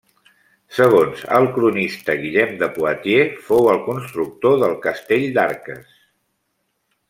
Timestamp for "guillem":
2.23-2.57